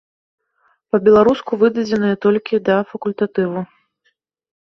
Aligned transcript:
Па-беларуску 0.95 1.51
выдадзеныя 1.63 2.15
толькі 2.25 2.61
да 2.71 2.75
факультатыву. 2.95 3.59